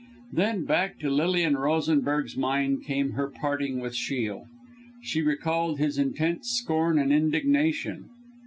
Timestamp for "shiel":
3.93-4.47